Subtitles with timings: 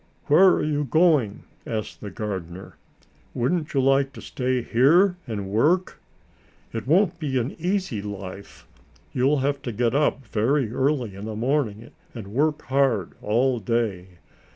[0.25, 2.75] "Where are you going?" asked the gardener.
[3.35, 6.01] "Wouldn't you like to stay here and work?
[6.73, 8.65] It won't be an easy life.
[9.13, 14.17] You'll have to get up very early in the morning and work hard all day.